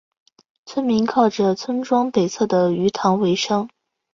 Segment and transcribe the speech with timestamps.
[0.65, 3.69] 村民靠着村庄北侧的鱼塘维生。